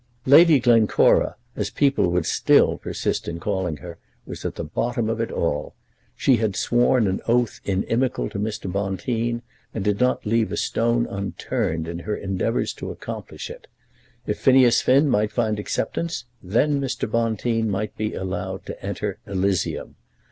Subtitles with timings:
[0.25, 5.21] Lady Glencora, as people would still persist in calling her, was at the bottom of
[5.21, 5.75] it all.
[6.15, 8.67] She had sworn an oath inimical to Mr.
[8.71, 9.43] Bonteen,
[9.75, 13.67] and did not leave a stone unturned in her endeavours to accomplish it.
[14.25, 17.07] If Phineas Finn might find acceptance, then Mr.
[17.07, 19.97] Bonteen might be allowed to enter Elysium.